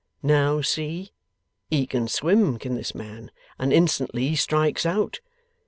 [0.23, 1.11] Now see!
[1.69, 5.19] He can swim, can this man, and instantly he strikes out.